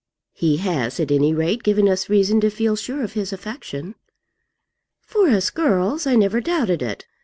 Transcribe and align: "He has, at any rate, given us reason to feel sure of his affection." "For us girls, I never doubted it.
"He 0.33 0.57
has, 0.57 0.99
at 0.99 1.11
any 1.11 1.31
rate, 1.31 1.61
given 1.61 1.87
us 1.87 2.09
reason 2.09 2.41
to 2.41 2.49
feel 2.49 2.75
sure 2.75 3.03
of 3.03 3.13
his 3.13 3.31
affection." 3.31 3.93
"For 5.03 5.29
us 5.29 5.51
girls, 5.51 6.07
I 6.07 6.15
never 6.15 6.41
doubted 6.41 6.81
it. 6.81 7.05